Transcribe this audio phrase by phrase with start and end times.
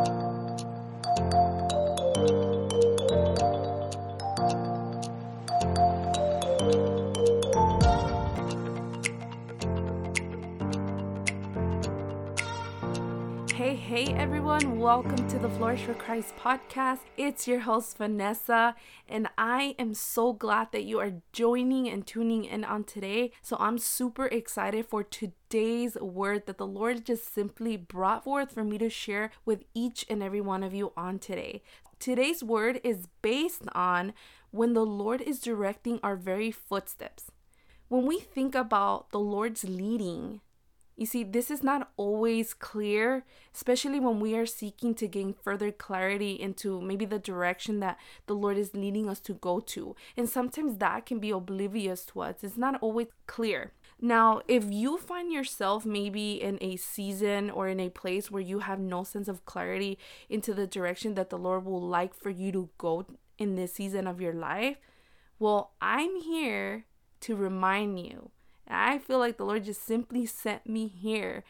[0.00, 0.06] Hey,
[13.76, 17.00] hey everyone, welcome to the Flourish for Christ podcast.
[17.18, 18.74] It's your host, Vanessa,
[19.06, 23.32] and I am so glad that you are joining and tuning in on today.
[23.42, 25.02] So, I'm super excited for
[25.50, 30.06] today's word that the Lord just simply brought forth for me to share with each
[30.08, 31.60] and every one of you on today.
[31.98, 34.12] Today's word is based on
[34.52, 37.32] when the Lord is directing our very footsteps.
[37.88, 40.40] When we think about the Lord's leading,
[40.96, 45.72] you see, this is not always clear, especially when we are seeking to gain further
[45.72, 49.96] clarity into maybe the direction that the Lord is leading us to go to.
[50.16, 53.72] And sometimes that can be oblivious to us, it's not always clear.
[54.00, 58.60] Now, if you find yourself maybe in a season or in a place where you
[58.60, 59.98] have no sense of clarity
[60.30, 63.04] into the direction that the Lord will like for you to go
[63.38, 64.78] in this season of your life,
[65.38, 66.86] well, I'm here
[67.20, 68.30] to remind you
[68.66, 71.42] I feel like the Lord just simply sent me here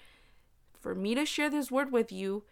[0.80, 2.44] for me to share this word with you.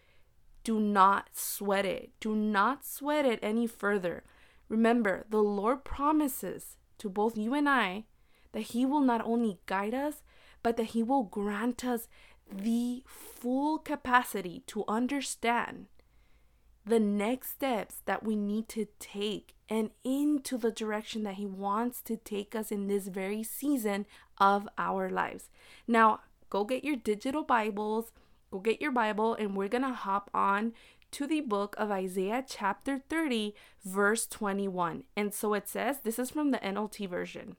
[0.62, 2.10] Do not sweat it.
[2.20, 4.24] Do not sweat it any further.
[4.68, 8.04] Remember, the Lord promises to both you and I
[8.52, 10.22] that He will not only guide us,
[10.62, 12.08] but that He will grant us
[12.50, 15.86] the full capacity to understand
[16.84, 22.00] the next steps that we need to take and into the direction that He wants
[22.02, 24.06] to take us in this very season
[24.38, 25.50] of our lives.
[25.86, 28.12] Now, go get your digital Bibles,
[28.50, 30.72] go get your Bible, and we're going to hop on
[31.10, 35.04] to the book of Isaiah, chapter 30, verse 21.
[35.16, 37.56] And so it says, this is from the NLT version.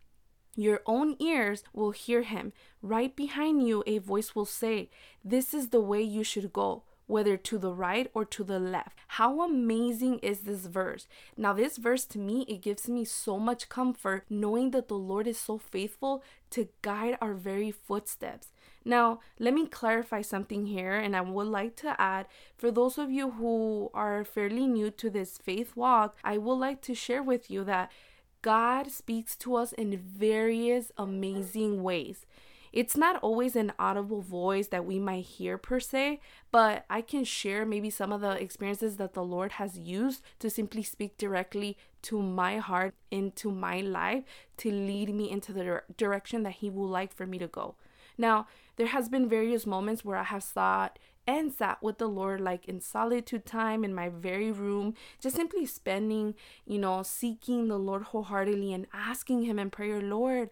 [0.59, 2.51] Your own ears will hear him.
[2.81, 4.89] Right behind you, a voice will say,
[5.23, 8.99] This is the way you should go whether to the right or to the left.
[9.07, 11.07] How amazing is this verse?
[11.35, 15.25] Now, this verse to me, it gives me so much comfort knowing that the Lord
[15.25, 18.51] is so faithful to guide our very footsteps.
[18.85, 22.27] Now, let me clarify something here, and I would like to add
[22.57, 26.81] for those of you who are fairly new to this faith walk, I would like
[26.83, 27.91] to share with you that
[28.41, 32.25] God speaks to us in various amazing ways.
[32.71, 36.19] It's not always an audible voice that we might hear per se,
[36.51, 40.49] but I can share maybe some of the experiences that the Lord has used to
[40.49, 44.23] simply speak directly to my heart, into my life,
[44.57, 47.75] to lead me into the direction that He would like for me to go.
[48.17, 52.41] Now, there has been various moments where I have thought and sat with the Lord
[52.41, 56.33] like in solitude time in my very room, just simply spending,
[56.65, 60.49] you know, seeking the Lord wholeheartedly and asking Him in prayer, Lord,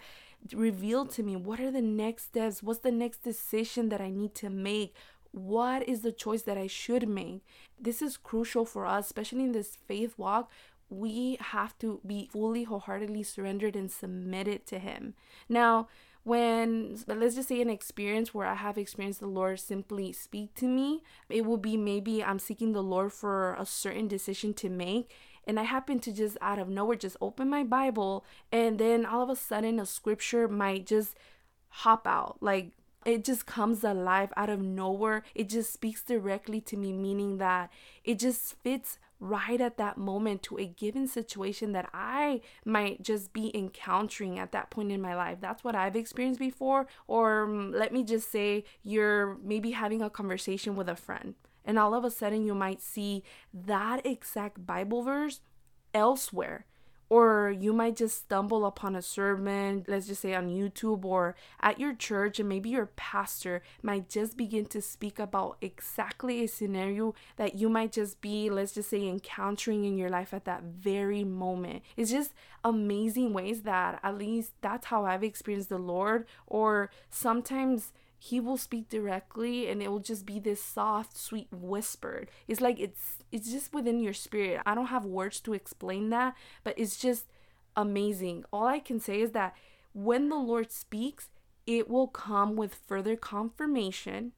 [0.53, 2.61] reveal to me what are the next steps?
[2.61, 4.93] What's the next decision that i need to make?
[5.31, 7.41] What is the choice that i should make?
[7.79, 10.51] This is crucial for us especially in this faith walk.
[10.89, 15.15] We have to be fully wholeheartedly surrendered and submitted to him.
[15.49, 15.87] Now
[16.27, 20.67] when let's just say an experience where I have experienced the Lord simply speak to
[20.67, 25.09] me, it will be maybe I'm seeking the Lord for a certain decision to make
[25.45, 29.23] and I happen to just out of nowhere just open my Bible and then all
[29.23, 31.15] of a sudden a scripture might just
[31.69, 32.71] hop out like
[33.05, 35.23] it just comes alive out of nowhere.
[35.33, 37.71] It just speaks directly to me, meaning that
[38.03, 43.33] it just fits right at that moment to a given situation that I might just
[43.33, 45.39] be encountering at that point in my life.
[45.41, 46.87] That's what I've experienced before.
[47.07, 51.35] Or um, let me just say, you're maybe having a conversation with a friend
[51.67, 53.23] and all of a sudden, you might see
[53.53, 55.41] that exact Bible verse
[55.93, 56.65] elsewhere.
[57.09, 61.79] Or you might just stumble upon a sermon, let's just say on YouTube or at
[61.79, 67.15] your church, and maybe your pastor might just begin to speak about exactly a scenario
[67.37, 71.23] that you might just be, let's just say, encountering in your life at that very
[71.23, 71.83] moment.
[71.95, 77.93] It's just amazing ways that at least that's how I've experienced the Lord, or sometimes
[78.17, 82.79] he will speak directly and it will just be this soft sweet whispered it's like
[82.79, 84.61] it's it's just within your spirit.
[84.65, 87.25] I don't have words to explain that but it's just
[87.75, 88.43] amazing.
[88.51, 89.55] All i can say is that
[89.93, 91.29] when the lord speaks
[91.65, 94.31] it will come with further confirmation.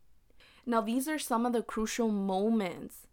[0.66, 3.08] Now these are some of the crucial moments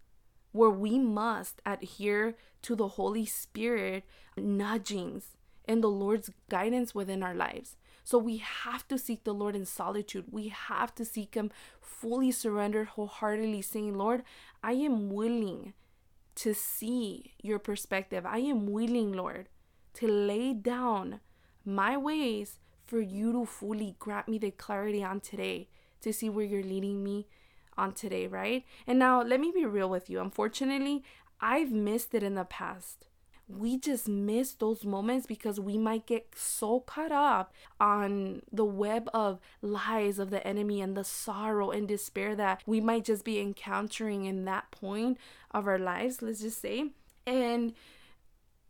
[0.52, 4.04] where we must adhere to the holy spirit
[4.36, 5.36] nudgings
[5.66, 9.66] and the lord's guidance within our lives so we have to seek the Lord in
[9.66, 10.26] solitude.
[10.30, 11.50] We have to seek Him
[11.80, 14.22] fully surrendered, wholeheartedly, saying, Lord,
[14.62, 15.74] I am willing
[16.36, 18.24] to see your perspective.
[18.24, 19.48] I am willing, Lord,
[19.94, 21.18] to lay down
[21.64, 25.68] my ways for you to fully grant me the clarity on today
[26.02, 27.26] to see where you're leading me
[27.76, 28.64] on today, right?
[28.86, 30.20] And now let me be real with you.
[30.20, 31.02] Unfortunately,
[31.40, 33.08] I've missed it in the past.
[33.48, 39.08] We just miss those moments because we might get so caught up on the web
[39.14, 43.40] of lies of the enemy and the sorrow and despair that we might just be
[43.40, 45.18] encountering in that point
[45.52, 46.90] of our lives, let's just say.
[47.24, 47.72] And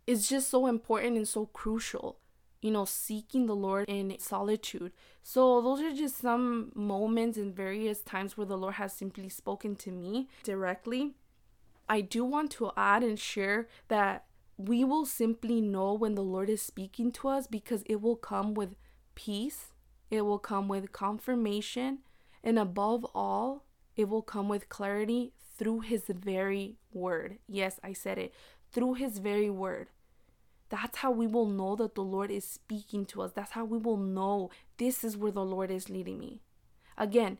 [0.06, 2.18] it's just so important and so crucial
[2.62, 4.92] you know, seeking the Lord in solitude.
[5.22, 9.76] So, those are just some moments and various times where the Lord has simply spoken
[9.76, 11.14] to me directly.
[11.88, 14.24] I do want to add and share that
[14.56, 18.54] we will simply know when the Lord is speaking to us because it will come
[18.54, 18.74] with
[19.14, 19.72] peace,
[20.10, 21.98] it will come with confirmation,
[22.42, 23.64] and above all,
[23.96, 27.38] it will come with clarity through His very word.
[27.46, 28.32] Yes, I said it
[28.72, 29.88] through His very word.
[30.68, 33.32] That's how we will know that the Lord is speaking to us.
[33.32, 36.40] That's how we will know this is where the Lord is leading me.
[36.98, 37.38] Again,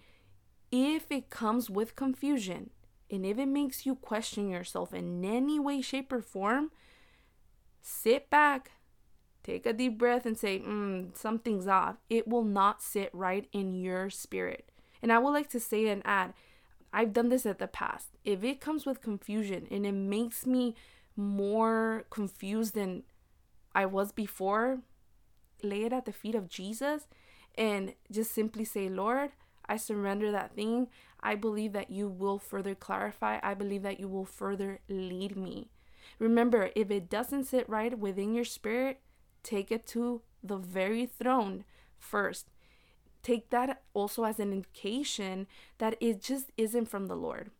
[0.70, 2.70] if it comes with confusion
[3.10, 6.70] and if it makes you question yourself in any way, shape, or form,
[7.86, 8.72] sit back,
[9.44, 11.96] take a deep breath, and say, mm, something's off.
[12.10, 14.70] It will not sit right in your spirit.
[15.00, 16.34] And I would like to say and add,
[16.92, 18.08] I've done this at the past.
[18.24, 20.74] If it comes with confusion and it makes me
[21.14, 23.04] more confused than
[23.72, 24.80] I was before,
[25.62, 27.06] lay it at the feet of Jesus
[27.56, 29.30] and just simply say, Lord,
[29.68, 30.88] I surrender that thing.
[31.20, 33.38] I believe that you will further clarify.
[33.42, 35.70] I believe that you will further lead me.
[36.18, 39.00] Remember, if it doesn't sit right within your spirit,
[39.42, 41.64] take it to the very throne
[41.98, 42.48] first.
[43.22, 45.46] Take that also as an indication
[45.78, 47.50] that it just isn't from the Lord.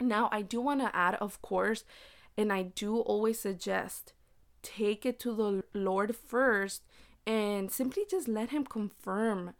[0.00, 1.84] Now, I do want to add, of course,
[2.36, 4.12] and I do always suggest
[4.62, 6.82] take it to the Lord first
[7.26, 9.54] and simply just let Him confirm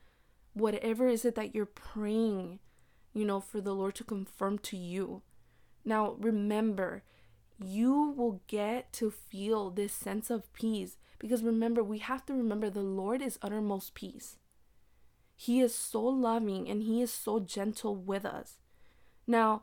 [0.52, 2.58] whatever is it that you're praying,
[3.14, 5.22] you know, for the Lord to confirm to you.
[5.84, 7.02] Now, remember,
[7.62, 12.68] you will get to feel this sense of peace because remember, we have to remember
[12.68, 14.36] the Lord is uttermost peace.
[15.34, 18.58] He is so loving and He is so gentle with us.
[19.26, 19.62] Now,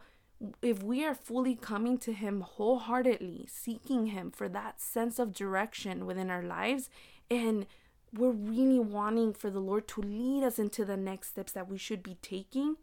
[0.61, 6.05] if we are fully coming to Him wholeheartedly, seeking Him for that sense of direction
[6.05, 6.89] within our lives,
[7.29, 7.65] and
[8.11, 11.77] we're really wanting for the Lord to lead us into the next steps that we
[11.77, 12.75] should be taking,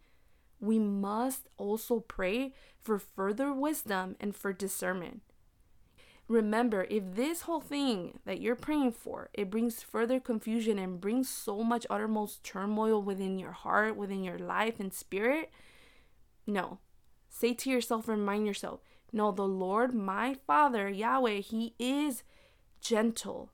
[0.61, 5.23] we must also pray for further wisdom and for discernment.
[6.29, 11.29] Remember, if this whole thing that you're praying for, it brings further confusion and brings
[11.29, 15.51] so much uttermost turmoil within your heart, within your life and spirit,
[16.47, 16.79] no,
[17.31, 18.81] Say to yourself, remind yourself,
[19.13, 22.23] no, the Lord, my Father, Yahweh, He is
[22.81, 23.51] gentle.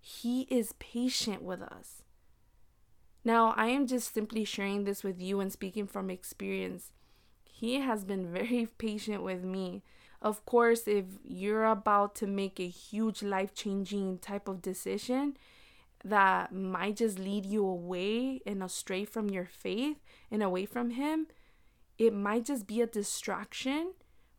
[0.00, 2.01] He is patient with us.
[3.24, 6.92] Now, I am just simply sharing this with you and speaking from experience.
[7.44, 9.82] He has been very patient with me.
[10.20, 15.36] Of course, if you're about to make a huge life changing type of decision
[16.04, 19.98] that might just lead you away and astray from your faith
[20.30, 21.28] and away from Him,
[21.98, 23.94] it might just be a distraction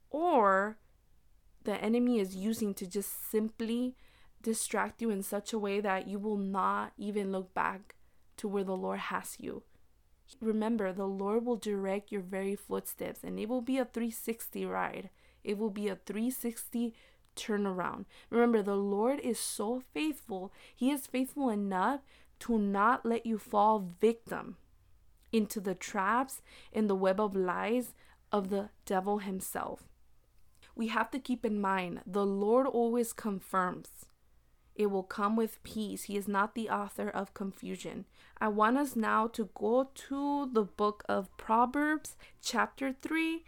[0.10, 0.78] or
[1.64, 3.96] the enemy is using to just simply
[4.42, 7.96] distract you in such a way that you will not even look back
[8.38, 9.64] to where the Lord has you.
[10.42, 15.10] Remember, the Lord will direct your very footsteps and it will be a 360 ride.
[15.44, 16.94] It will be a 360
[17.36, 18.06] turnaround.
[18.30, 20.54] Remember, the Lord is so faithful.
[20.76, 22.02] He is faithful enough
[22.40, 24.58] to not let you fall victim
[25.32, 26.42] into the traps
[26.72, 27.94] and the web of lies
[28.32, 29.84] of the devil himself.
[30.76, 34.06] We have to keep in mind the Lord always confirms.
[34.76, 36.04] It will come with peace.
[36.04, 38.06] He is not the author of confusion.
[38.40, 43.44] I want us now to go to the book of Proverbs, chapter 3,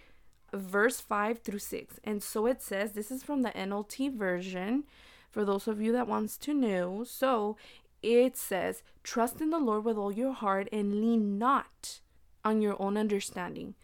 [0.53, 1.99] verse 5 through 6.
[2.03, 4.83] And so it says, this is from the NLT version
[5.31, 7.03] for those of you that wants to know.
[7.03, 7.57] So
[8.01, 11.99] it says, Trust in the Lord with all your heart and lean not
[12.43, 13.75] on your own understanding.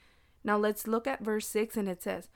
[0.44, 2.30] Now let's look at verse 6 and it says,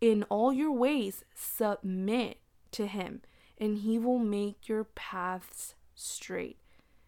[0.00, 2.38] In all your ways submit
[2.72, 3.22] to him,
[3.62, 6.58] and he will make your paths straight.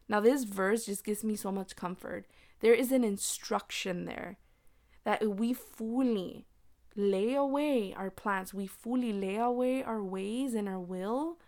[0.09, 2.27] Now, this verse just gives me so much comfort.
[2.61, 4.39] There is an instruction there
[5.03, 6.47] that we fully
[6.95, 11.41] lay away our plans, we fully lay away our ways and our will,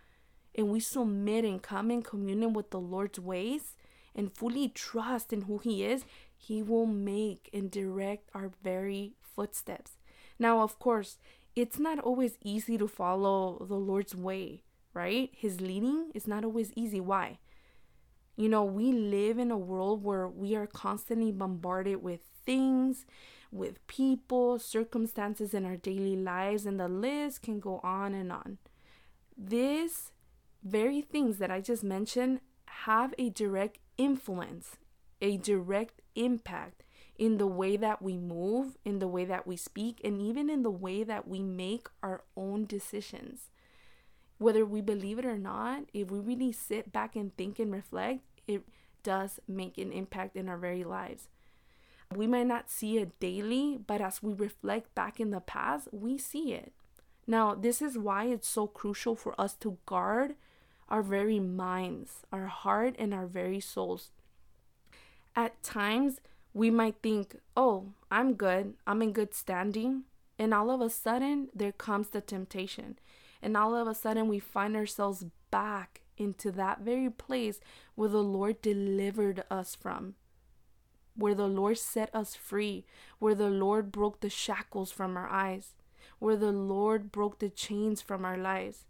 [0.57, 3.77] and we submit and come in communion with the Lord's ways
[4.13, 6.05] and fully trust in who He is,
[6.37, 9.93] He will make and direct our very footsteps.
[10.37, 11.19] Now, of course,
[11.55, 14.63] it's not always easy to follow the Lord's way,
[14.97, 15.31] right?
[15.37, 17.01] His leading is not always easy.
[17.01, 17.39] Why?
[18.35, 23.05] You know, we live in a world where we are constantly bombarded with things,
[23.53, 28.59] with people, circumstances in our daily lives, and the list can go on and on.
[29.37, 30.13] These
[30.65, 34.77] very things that I just mentioned have a direct influence,
[35.21, 36.85] a direct impact
[37.19, 40.63] in the way that we move, in the way that we speak, and even in
[40.63, 43.51] the way that we make our own decisions.
[44.39, 48.21] Whether we believe it or not, if we really sit back and think and reflect,
[48.47, 48.63] it
[49.03, 51.29] does make an impact in our very lives.
[52.15, 56.19] We might not see it daily, but as we reflect back in the past, we
[56.19, 56.73] see it.
[57.27, 60.37] Now, this is why it's so crucial for us to guard
[60.89, 64.11] our very minds, our heart, and our very souls.
[65.35, 66.21] At times,
[66.55, 70.05] we might think, oh, I'm good, I'm in good standing.
[70.39, 72.99] And all of a sudden, there comes the temptation.
[73.43, 77.61] And all of a sudden, we find ourselves back into that very place
[77.95, 80.15] where the Lord delivered us from,
[81.15, 82.85] where the Lord set us free,
[83.19, 85.75] where the Lord broke the shackles from our eyes,
[86.19, 88.87] where the Lord broke the chains from our lives.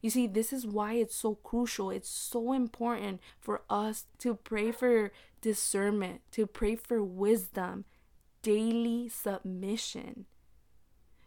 [0.00, 1.90] You see, this is why it's so crucial.
[1.90, 7.84] It's so important for us to pray for discernment, to pray for wisdom,
[8.42, 10.24] daily submission.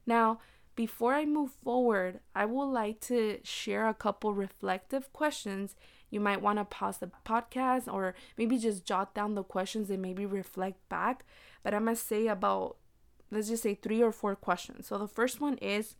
[0.06, 0.39] Now,
[0.75, 5.75] before I move forward, I would like to share a couple reflective questions.
[6.10, 10.01] You might want to pause the podcast or maybe just jot down the questions and
[10.01, 11.25] maybe reflect back.
[11.63, 12.77] But I'm going to say about,
[13.32, 14.88] let's just say three or four questions.
[14.88, 15.96] So the first one is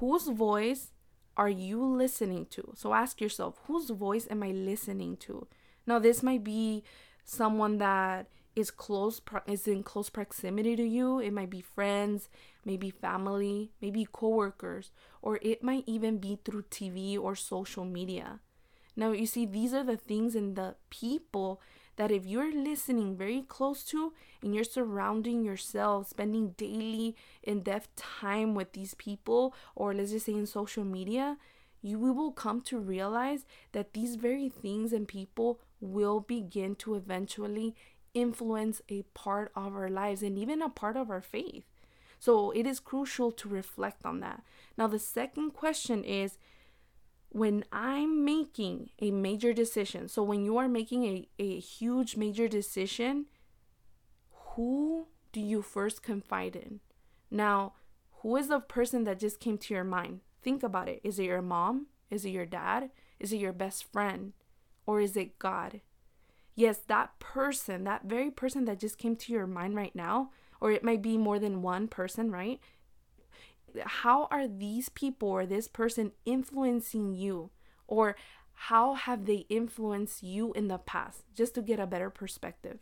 [0.00, 0.90] Whose voice
[1.36, 2.72] are you listening to?
[2.74, 5.46] So ask yourself, whose voice am I listening to?
[5.86, 6.82] Now, this might be
[7.24, 11.18] someone that is close is in close proximity to you.
[11.18, 12.28] It might be friends,
[12.64, 14.90] maybe family, maybe coworkers,
[15.22, 18.40] or it might even be through TV or social media.
[18.96, 21.60] Now, you see, these are the things and the people
[21.96, 27.94] that if you're listening very close to and you're surrounding yourself, spending daily in depth
[27.96, 31.36] time with these people, or let's just say in social media,
[31.82, 37.74] you will come to realize that these very things and people will begin to eventually
[38.14, 41.64] influence a part of our lives and even a part of our faith.
[42.24, 44.42] So it is crucial to reflect on that.
[44.78, 46.38] Now, the second question is
[47.28, 52.48] when I'm making a major decision, so when you are making a, a huge major
[52.48, 53.26] decision,
[54.30, 56.80] who do you first confide in?
[57.30, 57.74] Now,
[58.22, 60.20] who is the person that just came to your mind?
[60.42, 61.02] Think about it.
[61.04, 61.88] Is it your mom?
[62.10, 62.88] Is it your dad?
[63.20, 64.32] Is it your best friend?
[64.86, 65.82] Or is it God?
[66.54, 70.30] Yes, that person, that very person that just came to your mind right now,
[70.64, 72.58] or it might be more than one person, right?
[73.82, 77.50] how are these people or this person influencing you?
[77.86, 78.16] Or
[78.52, 81.24] how have they influenced you in the past?
[81.34, 82.78] Just to get a better perspective.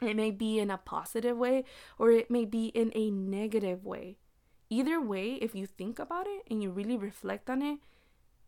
[0.00, 1.64] It may be in a positive way
[1.98, 4.18] or it may be in a negative way.
[4.68, 7.78] Either way if you think about it and you really reflect on it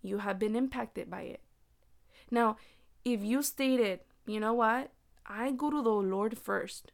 [0.02, 1.40] you have been impacted by it.
[2.30, 2.56] Now
[3.04, 4.90] if you stated you know what?
[5.26, 6.90] I go to the lord first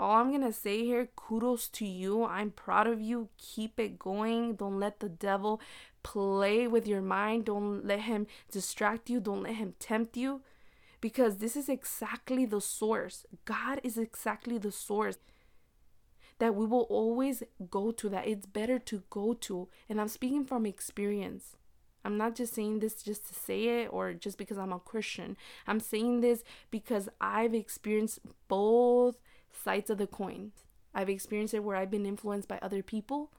[0.00, 2.24] all I'm going to say here kudos to you.
[2.24, 3.28] I'm proud of you.
[3.36, 4.54] Keep it going.
[4.54, 5.60] Don't let the devil
[6.02, 7.44] play with your mind.
[7.44, 9.20] Don't let him distract you.
[9.20, 10.40] Don't let him tempt you.
[11.00, 13.26] Because this is exactly the source.
[13.44, 15.18] God is exactly the source
[16.38, 19.68] that we will always go to, that it's better to go to.
[19.88, 21.56] And I'm speaking from experience.
[22.04, 25.36] I'm not just saying this just to say it or just because I'm a Christian.
[25.66, 29.16] I'm saying this because I've experienced both
[29.52, 30.52] sides of the coin.
[30.94, 33.30] I've experienced it where I've been influenced by other people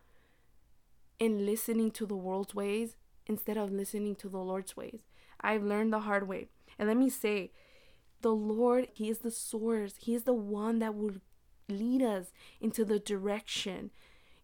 [1.19, 2.95] in listening to the world's ways
[3.27, 5.01] instead of listening to the Lord's ways.
[5.39, 6.47] I've learned the hard way.
[6.79, 7.51] And let me say,
[8.21, 9.95] the Lord, He is the source.
[9.99, 11.15] He is the one that will
[11.67, 13.91] lead us into the direction,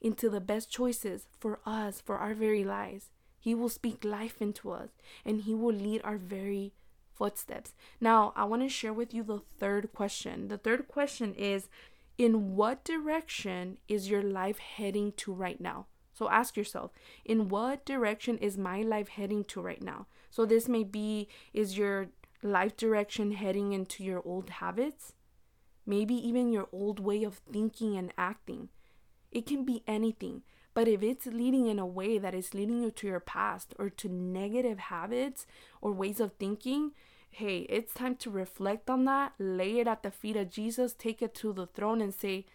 [0.02, 3.10] into the best choices for us, for our very lives.
[3.40, 4.90] He will speak life into us
[5.26, 6.74] and He will lead our very
[7.18, 7.74] footsteps.
[8.00, 10.48] Now, I want to share with you the third question.
[10.48, 11.70] The third question is
[12.18, 15.88] In what direction is your life heading to right now?
[16.14, 16.92] So ask yourself,
[17.26, 20.08] in what direction is my life heading to right now?
[20.32, 22.08] So this may be is your
[22.42, 25.14] life direction heading into your old habits?
[25.86, 28.70] Maybe even your old way of thinking and acting.
[29.32, 30.42] It can be anything.
[30.78, 33.90] But if it's leading in a way that is leading you to your past or
[33.90, 35.48] to negative habits
[35.82, 36.92] or ways of thinking,
[37.32, 41.24] hey, it's time to reflect on that, lay it at the feet of Jesus, take
[41.24, 42.46] it to the throne and say,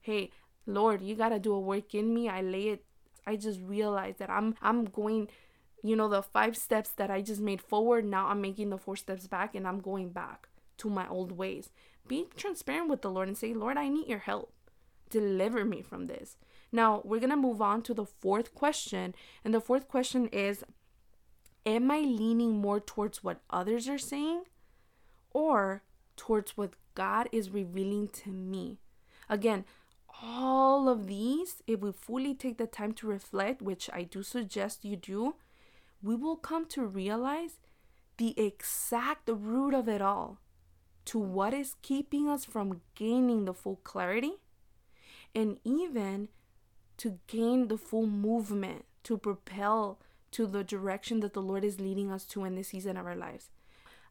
[0.00, 0.30] hey,
[0.68, 2.28] Lord, you got to do a work in me.
[2.28, 2.84] I lay it
[3.26, 5.28] I just realized that I'm I'm going
[5.82, 8.94] you know, the five steps that I just made forward, now I'm making the four
[8.94, 10.46] steps back and I'm going back
[10.78, 11.70] to my old ways.
[12.06, 14.52] Be transparent with the Lord and say, Lord, I need your help.
[15.10, 16.36] Deliver me from this.
[16.74, 19.14] Now, we're going to move on to the fourth question.
[19.44, 20.64] And the fourth question is
[21.64, 24.42] Am I leaning more towards what others are saying
[25.30, 25.84] or
[26.16, 28.78] towards what God is revealing to me?
[29.28, 29.64] Again,
[30.20, 34.84] all of these, if we fully take the time to reflect, which I do suggest
[34.84, 35.36] you do,
[36.02, 37.60] we will come to realize
[38.16, 40.40] the exact root of it all
[41.04, 44.32] to what is keeping us from gaining the full clarity
[45.36, 46.28] and even
[46.98, 52.10] to gain the full movement to propel to the direction that the Lord is leading
[52.10, 53.50] us to in this season of our lives.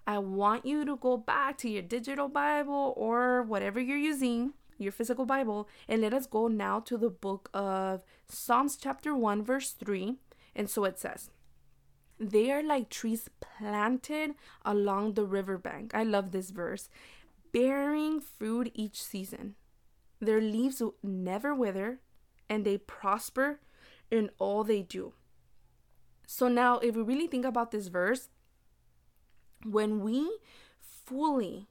[0.06, 4.92] I want you to go back to your digital Bible or whatever you're using, your
[4.92, 9.72] physical Bible, and let us go now to the book of Psalms, chapter 1, verse
[9.72, 10.18] 3.
[10.56, 11.30] And so it says,
[12.20, 15.96] they are like trees planted along the riverbank.
[15.96, 16.90] I love this verse.
[17.52, 19.56] Bearing fruit each season.
[20.20, 22.00] Their leaves never wither,
[22.54, 23.60] and they prosper
[24.12, 25.14] in all they do.
[26.28, 28.30] So, now if we really think about this verse,
[29.66, 30.38] when we
[30.80, 31.68] fully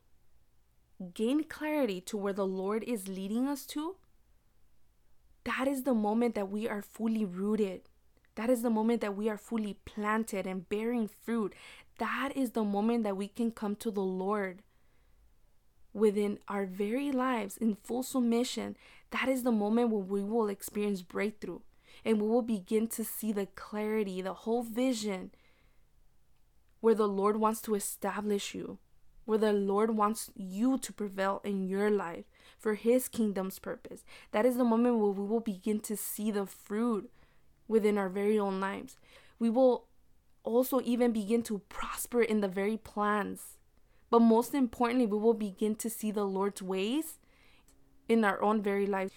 [1.14, 3.96] gain clarity to where the Lord is leading us to,
[5.44, 7.82] that is the moment that we are fully rooted
[8.34, 11.54] that is the moment that we are fully planted and bearing fruit.
[11.98, 14.62] That is the moment that we can come to the Lord
[15.92, 18.76] within our very lives in full submission.
[19.12, 21.60] That is the moment when we will experience breakthrough
[22.04, 25.30] and we will begin to see the clarity, the whole vision
[26.80, 28.78] where the Lord wants to establish you,
[29.24, 32.24] where the Lord wants you to prevail in your life
[32.58, 34.02] for His kingdom's purpose.
[34.32, 37.10] That is the moment where we will begin to see the fruit
[37.68, 38.96] within our very own lives.
[39.38, 39.86] We will
[40.42, 43.58] also even begin to prosper in the very plans.
[44.10, 47.18] But most importantly, we will begin to see the Lord's ways
[48.08, 49.12] in our own very lives.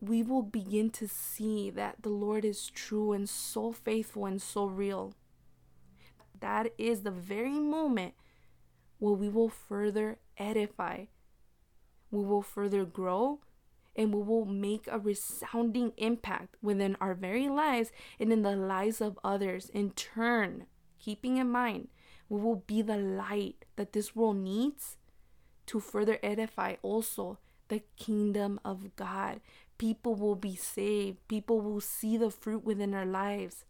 [0.00, 4.66] We will begin to see that the Lord is true and so faithful and so
[4.66, 5.14] real.
[6.38, 8.14] That is the very moment
[8.98, 11.06] where we will further edify,
[12.10, 13.40] we will further grow,
[13.94, 19.00] and we will make a resounding impact within our very lives and in the lives
[19.00, 19.70] of others.
[19.70, 20.66] In turn,
[20.98, 21.88] keeping in mind,
[22.28, 24.96] we will be the light that this world needs
[25.66, 29.40] to further edify also the kingdom of God.
[29.78, 33.64] People will be saved, people will see the fruit within their lives.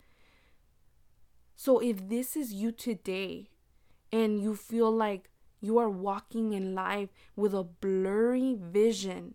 [1.56, 3.50] So, if this is you today
[4.12, 5.30] and you feel like
[5.61, 9.35] you are walking in life with a blurry vision,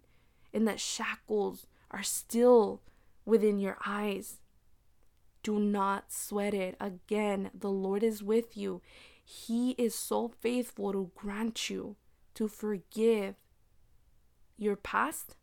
[0.53, 2.81] and that shackles are still
[3.25, 4.39] within your eyes.
[5.43, 6.75] Do not sweat it.
[6.79, 8.81] Again, the Lord is with you.
[9.23, 11.95] He is so faithful to grant you
[12.35, 13.35] to forgive
[14.61, 15.35] your past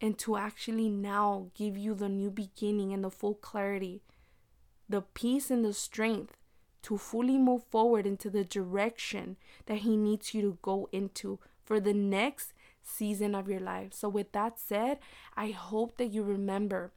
[0.00, 4.02] and to actually now give you the new beginning and the full clarity,
[4.88, 6.36] the peace and the strength
[6.82, 11.80] to fully move forward into the direction that He needs you to go into for
[11.80, 13.92] the next season of your life.
[13.92, 14.98] So, with that said,
[15.36, 16.92] I hope that you remember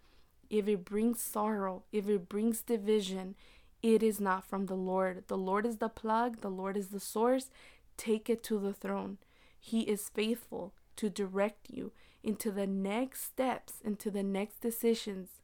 [0.50, 3.36] if it brings sorrow, if it brings division,
[3.84, 5.24] it is not from the Lord.
[5.28, 7.50] The Lord is the plug, the Lord is the source.
[7.98, 9.20] Take it to the throne.
[9.60, 11.92] He is faithful to direct you
[12.24, 15.42] into the next steps, into the next decisions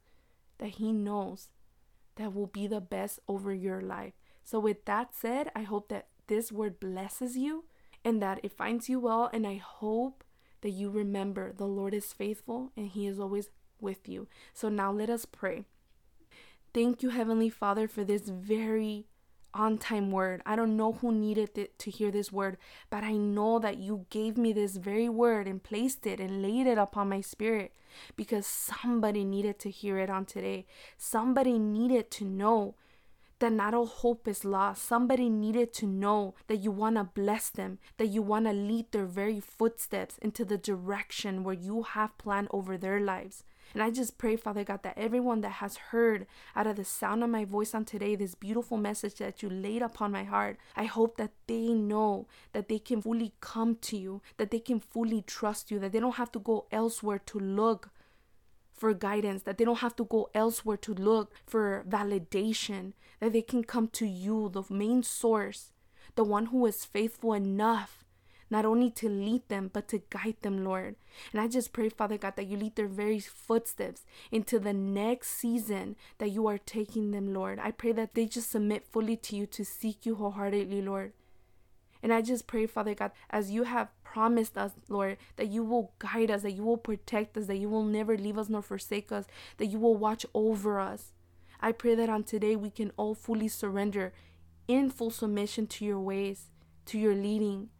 [0.58, 1.48] that He knows
[2.16, 4.14] that will be the best over your life.
[4.44, 7.64] So, with that said, I hope that this word blesses you
[8.04, 9.30] and that it finds you well.
[9.32, 10.24] And I hope
[10.62, 14.28] that you remember the Lord is faithful and He is always with you.
[14.54, 15.64] So now let us pray.
[16.72, 19.06] Thank you, Heavenly Father, for this very
[19.54, 20.42] on time word.
[20.46, 22.56] I don't know who needed to hear this word,
[22.90, 26.66] but I know that you gave me this very word and placed it and laid
[26.66, 27.72] it upon my spirit
[28.16, 30.66] because somebody needed to hear it on today.
[30.96, 32.74] Somebody needed to know
[33.42, 34.84] that not all hope is lost.
[34.84, 38.92] Somebody needed to know that you want to bless them, that you want to lead
[38.92, 43.42] their very footsteps into the direction where you have planned over their lives.
[43.74, 47.22] And I just pray, Father God, that everyone that has heard out of the sound
[47.22, 50.84] of my voice on today, this beautiful message that you laid upon my heart, I
[50.84, 55.22] hope that they know that they can fully come to you, that they can fully
[55.22, 57.90] trust you, that they don't have to go elsewhere to look
[58.72, 63.42] for guidance, that they don't have to go elsewhere to look for validation, that they
[63.42, 65.72] can come to you, the main source,
[66.16, 68.01] the one who is faithful enough
[68.52, 70.96] not only to lead them, but to guide them, Lord.
[71.32, 75.30] And I just pray, Father God, that you lead their very footsteps into the next
[75.30, 77.58] season that you are taking them, Lord.
[77.58, 81.14] I pray that they just submit fully to you to seek you wholeheartedly, Lord.
[82.02, 85.94] And I just pray, Father God, as you have promised us, Lord, that you will
[85.98, 89.10] guide us, that you will protect us, that you will never leave us nor forsake
[89.10, 89.24] us,
[89.56, 91.12] that you will watch over us.
[91.58, 94.12] I pray that on today we can all fully surrender
[94.68, 96.50] in full submission to your ways,
[96.86, 97.70] to your leading.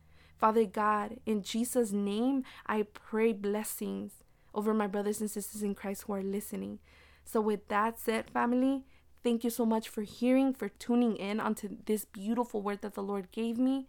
[0.42, 6.02] Father God, in Jesus' name, I pray blessings over my brothers and sisters in Christ
[6.02, 6.80] who are listening.
[7.24, 8.82] So, with that said, family,
[9.22, 13.04] thank you so much for hearing, for tuning in onto this beautiful word that the
[13.04, 13.86] Lord gave me.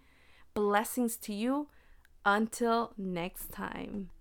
[0.54, 1.70] Blessings to you.
[2.24, 4.12] Until next time.